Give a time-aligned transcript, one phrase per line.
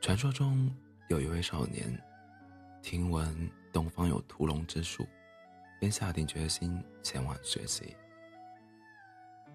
[0.00, 0.74] 传说中
[1.08, 1.86] 有一位少年，
[2.80, 5.06] 听闻东方有屠龙之术，
[5.78, 7.94] 便下定决心前往学习。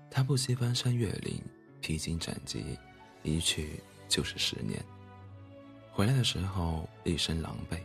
[0.10, 1.42] 他不惜翻山越岭，
[1.82, 2.78] 披荆斩棘，
[3.24, 4.80] 一去就是十年。
[5.92, 7.80] 回来的时候一身狼狈，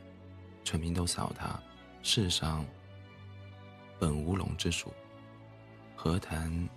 [0.63, 1.59] 村民都笑他
[2.03, 2.67] 世上
[3.99, 4.93] 本无龙之术，
[5.97, 6.69] 何谈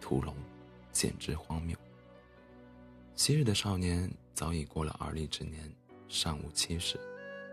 [0.00, 0.32] 屠龙，
[0.92, 1.76] 简直荒谬。
[3.16, 5.74] 昔日的少年早已过了而立之年，
[6.08, 7.00] 尚无妻室，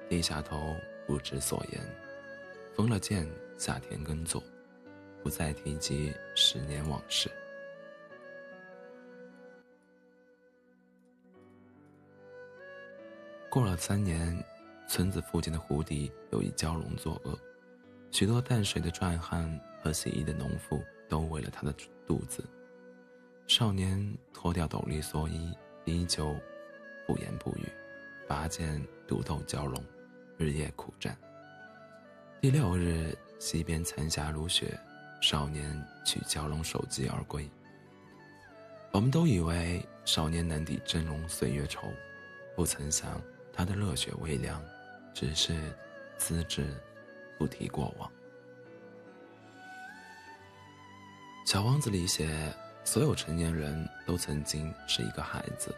[0.10, 0.76] 低下头
[1.08, 1.82] 不知所言，
[2.76, 3.26] 封了剑
[3.58, 4.44] 下田耕作，
[5.24, 7.32] 不再提及十年往事。
[13.50, 14.38] 过了三年，
[14.86, 17.40] 村子附近的湖底有一蛟龙作恶，
[18.12, 21.74] 许多淡水的壮汉和洗衣的农妇都为了他的
[22.06, 22.44] 肚子。
[23.48, 25.54] 少年脱掉斗笠蓑衣，
[25.86, 26.36] 依旧
[27.06, 27.68] 不言不语，
[28.28, 29.84] 拔剑独斗蛟龙，
[30.38, 31.18] 日夜苦战。
[32.42, 34.78] 第六日，西边残霞如雪，
[35.22, 35.66] 少年
[36.06, 37.50] 取蛟龙首级而归。
[38.92, 41.88] 我们都以为少年难抵峥嵘岁月愁，
[42.56, 43.22] 不曾想。
[43.56, 44.60] 他的热血未凉，
[45.14, 45.54] 只是
[46.18, 46.74] 资质
[47.38, 48.12] 不提过往。
[51.46, 52.52] 小王子里写，
[52.84, 55.72] 所有成年人都曾经是一个孩子，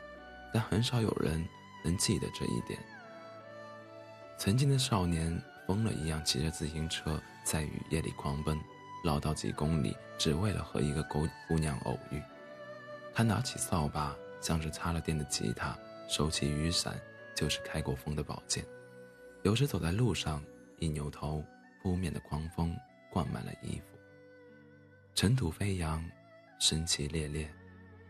[0.53, 1.45] 但很少有人
[1.83, 2.79] 能记得这一点。
[4.37, 8.59] 曾经的少年疯了一样骑着自行车在雨夜里狂奔，
[9.03, 12.21] 绕道几公里，只为了和一个姑姑娘偶遇。
[13.13, 16.95] 他拿起扫把，像是插了电的吉他；收起雨伞。
[17.35, 18.65] 就是开过风的宝剑，
[19.43, 20.41] 有时走在路上，
[20.79, 21.43] 一扭头，
[21.83, 22.73] 扑面的狂风
[23.11, 23.97] 灌满了衣服。
[25.15, 26.01] 尘土飞扬，
[26.59, 27.53] 生气烈烈，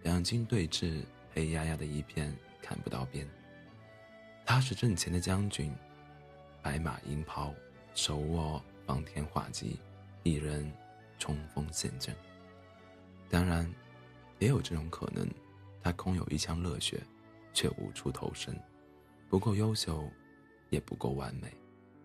[0.04, 1.02] 两军对峙，
[1.36, 3.28] 黑压压的一片，看不到边。
[4.46, 5.76] 他是阵前的将军，
[6.62, 7.54] 白马银袍，
[7.94, 9.78] 手握方天画戟，
[10.24, 10.72] 一人
[11.20, 12.16] 冲锋陷阵。
[13.30, 13.70] 当然，
[14.40, 15.30] 也有这种可能，
[15.84, 17.04] 他空有一腔热血，
[17.54, 18.58] 却无处投身。
[19.28, 20.10] 不够优秀，
[20.70, 21.54] 也不够完美，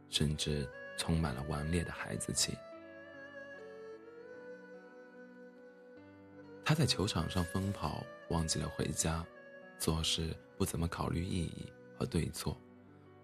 [0.09, 2.53] 甚至充满了顽劣的孩子气。
[6.70, 9.26] 他在球场上疯跑，忘记了回家，
[9.76, 11.66] 做事不怎么考虑意义
[11.98, 12.56] 和对错，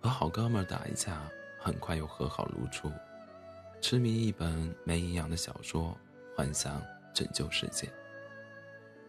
[0.00, 1.30] 和好哥们打一架，
[1.60, 2.90] 很快又和好如初，
[3.80, 5.96] 痴迷一本没营养的小说，
[6.36, 6.82] 幻想
[7.14, 7.88] 拯救世界。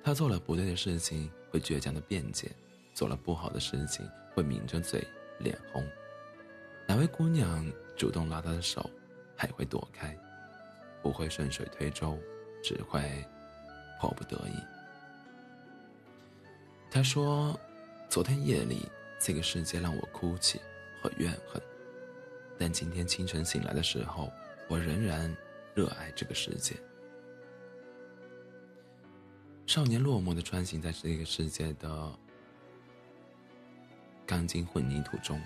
[0.04, 2.52] 他做了不对的事情，会倔强的辩解。
[2.94, 5.04] 做了不好的事情，会抿着嘴，
[5.40, 5.84] 脸红。
[6.86, 7.66] 哪位姑娘
[7.96, 8.88] 主动拉他的手，
[9.36, 10.16] 还会躲开，
[11.02, 12.16] 不会顺水推舟，
[12.64, 13.26] 只会
[14.00, 14.54] 迫不得已。
[16.90, 17.60] 他说
[18.10, 20.60] ：“昨天夜里，这个世界让我哭泣
[21.02, 21.62] 和怨恨，
[22.58, 24.32] 但今天清晨醒来的时候，
[24.68, 25.36] 我仍然
[25.76, 26.76] 热爱这个世界。”
[29.68, 32.12] 少年落寞的穿行在这个世界的。
[34.26, 35.42] 钢筋混凝土中，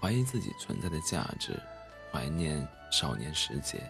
[0.00, 1.52] 怀疑自己存在的价值，
[2.10, 3.82] 怀念少年时节。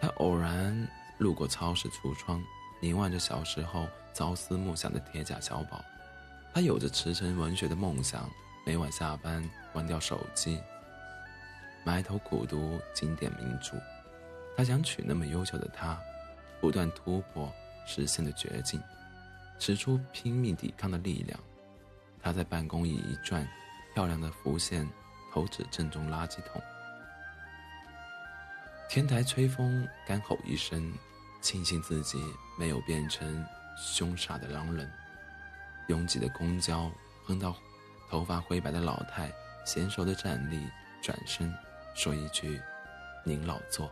[0.00, 0.88] 他偶然
[1.18, 2.42] 路过超市橱窗，
[2.80, 5.84] 凝望着小时候朝思暮想的铁甲小宝。
[6.52, 8.30] 他有着驰骋文学的梦想，
[8.64, 10.60] 每晚下班关掉手机，
[11.84, 13.76] 埋头苦读经典名著。
[14.56, 16.00] 他想娶那么优秀的她，
[16.60, 17.52] 不断突破
[17.86, 18.82] 实现的绝境，
[19.58, 21.38] 使出拼命抵抗的力量。
[22.22, 23.46] 他在办公椅一转，
[23.94, 24.88] 漂亮的浮现，
[25.32, 26.60] 投掷正中垃圾桶。
[28.88, 30.90] 天台吹风，干吼一声，
[31.46, 32.20] 庆幸自己
[32.58, 33.46] 没有变成
[33.76, 34.90] 凶傻的狼人。
[35.86, 36.90] 拥挤的公交，
[37.24, 37.54] 碰到
[38.10, 39.32] 头发灰白的老太，
[39.64, 40.60] 娴熟的站立，
[41.00, 41.54] 转身
[41.94, 42.60] 说一句
[43.22, 43.88] ：“您老坐。”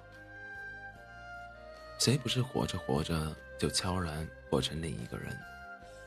[1.97, 5.39] 谁不是活着活着就悄然活成另一个人？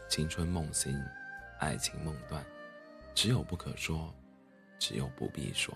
[0.10, 1.02] 青春梦醒。
[1.60, 2.46] 爱情梦断，
[3.16, 4.14] 只有不可说，
[4.78, 5.74] 只有不必说。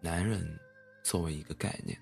[0.00, 0.48] 男人
[1.08, 1.98] 作为一个概念，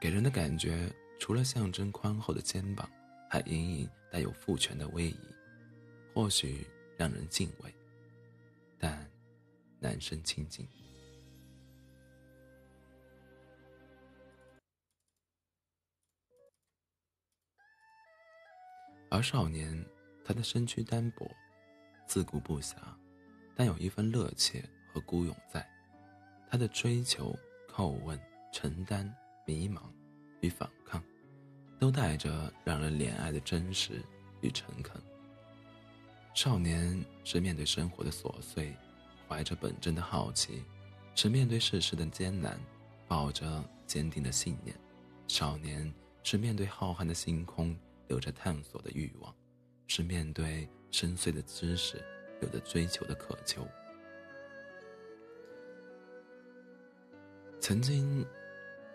[0.00, 0.90] 给人的感觉
[1.20, 2.90] 除了象征宽厚的肩膀，
[3.28, 5.18] 还隐隐带有父权的威仪，
[6.14, 7.70] 或许让人敬畏，
[8.78, 9.06] 但
[9.78, 10.66] 难生亲近。
[19.10, 19.84] 而少年，
[20.24, 21.30] 他的身躯单薄，
[22.06, 22.76] 自顾不暇，
[23.54, 25.68] 但有一份热切和孤勇在。
[26.48, 27.38] 他的追求、
[27.74, 28.20] 叩问、
[28.52, 29.10] 承担、
[29.46, 29.80] 迷茫
[30.40, 31.02] 与反抗，
[31.78, 34.02] 都带着让人怜爱的真实
[34.42, 35.00] 与诚恳。
[36.34, 38.76] 少年是面对生活的琐碎，
[39.26, 40.62] 怀着本真的好奇；
[41.14, 42.60] 是面对世事的艰难，
[43.08, 44.76] 抱着坚定的信念。
[45.26, 45.90] 少年
[46.22, 47.74] 是面对浩瀚的星空，
[48.08, 49.32] 有着探索的欲望；
[49.86, 52.02] 是面对深邃的知识，
[52.42, 53.66] 有着追求的渴求。
[57.62, 58.26] 曾经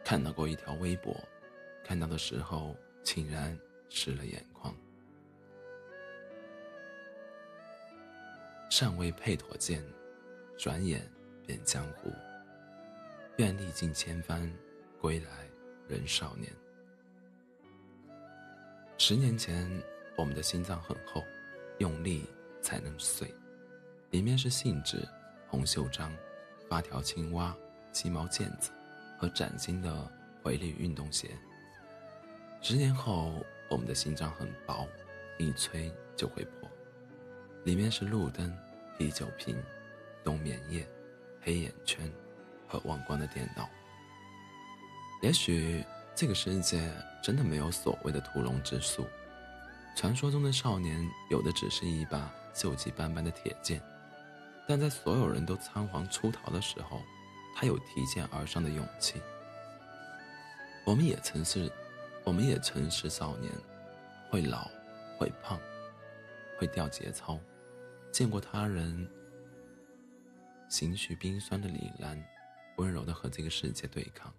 [0.03, 1.17] 看到过一条微博，
[1.85, 4.75] 看到的时候，竟然湿了眼眶。
[8.69, 9.81] 尚未配妥剑，
[10.57, 11.09] 转眼
[11.45, 12.11] 便江湖。
[13.37, 14.53] 愿历尽千帆，
[14.99, 15.49] 归来
[15.87, 16.51] 仍少年。
[18.97, 19.65] 十年前，
[20.17, 21.23] 我们的心脏很厚，
[21.77, 22.25] 用力
[22.61, 23.33] 才能碎。
[24.11, 25.07] 里面是信纸、
[25.47, 26.13] 红袖章、
[26.67, 27.55] 发条青蛙、
[27.91, 28.71] 鸡毛毽子
[29.17, 30.11] 和崭新的
[30.43, 31.29] 回力运动鞋。
[32.61, 34.87] 十年后，我们的心脏很薄，
[35.37, 36.69] 一吹就会破。
[37.63, 38.55] 里面是路灯、
[38.97, 39.61] 啤酒瓶、
[40.23, 40.87] 冬眠液、
[41.41, 42.11] 黑眼圈
[42.67, 43.69] 和忘光的电脑。
[45.21, 45.83] 也许
[46.15, 46.91] 这个世界
[47.21, 49.05] 真的没有所谓的屠龙之术，
[49.95, 53.81] 传说中的少年有的只是一把锈迹斑斑的铁剑，
[54.67, 57.01] 但在所有人都仓皇出逃的时候，
[57.59, 59.19] 他有提剑而上的勇气。
[60.85, 61.71] 我们也曾是，
[62.23, 63.51] 我们也曾是少年，
[64.29, 64.69] 会老，
[65.17, 65.59] 会胖，
[66.59, 67.39] 会掉节操。
[68.11, 69.09] 见过他人
[70.69, 72.23] 心绪冰酸的李兰，
[72.75, 74.31] 温柔的和这个世界对抗。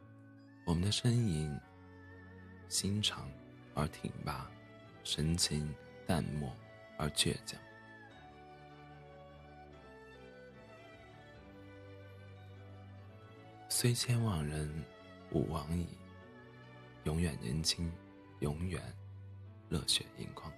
[0.65, 1.61] 我们的身影
[2.69, 3.29] 心长
[3.75, 4.49] 而挺拔，
[5.03, 5.75] 神情
[6.06, 6.55] 淡漠
[6.97, 7.59] 而倔强。
[13.80, 14.69] 虽千万人
[15.30, 15.86] 吾往矣
[17.04, 17.88] 永远年轻
[18.40, 18.82] 永远
[19.69, 20.52] 热血盈眶。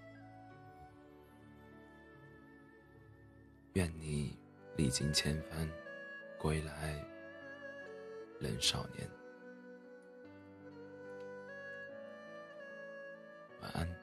[3.75, 4.39] 愿你
[4.75, 5.69] 历经千帆
[6.39, 6.95] 归来
[8.41, 9.07] 仍少年。
[13.61, 14.00] 晚安。